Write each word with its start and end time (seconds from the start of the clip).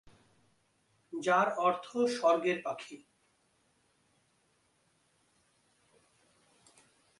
যার 1.13 1.47
অর্থ 1.57 1.85
"স্বর্গের 2.15 2.57
পাখি"। 2.63 2.97